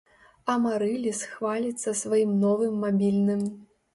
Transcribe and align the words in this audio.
Амарыліс 0.53 1.19
хваліцца 1.33 1.93
сваім 2.01 2.31
новым 2.47 2.73
мабільным. 2.87 3.47